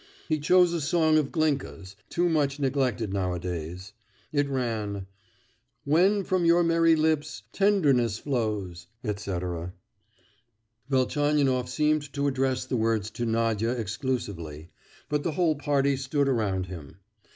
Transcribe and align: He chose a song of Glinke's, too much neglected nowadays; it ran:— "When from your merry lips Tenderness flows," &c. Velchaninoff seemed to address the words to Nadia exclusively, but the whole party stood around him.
He 0.29 0.39
chose 0.39 0.73
a 0.73 0.81
song 0.81 1.19
of 1.19 1.31
Glinke's, 1.31 1.95
too 2.09 2.27
much 2.27 2.59
neglected 2.59 3.13
nowadays; 3.13 3.93
it 4.31 4.49
ran:— 4.49 5.05
"When 5.83 6.23
from 6.23 6.43
your 6.43 6.63
merry 6.63 6.95
lips 6.95 7.43
Tenderness 7.53 8.17
flows," 8.17 8.87
&c. 9.05 9.31
Velchaninoff 10.89 11.69
seemed 11.69 12.11
to 12.13 12.25
address 12.25 12.65
the 12.65 12.77
words 12.77 13.11
to 13.11 13.27
Nadia 13.27 13.69
exclusively, 13.73 14.71
but 15.07 15.21
the 15.21 15.33
whole 15.33 15.53
party 15.53 15.95
stood 15.95 16.27
around 16.27 16.65
him. 16.65 16.95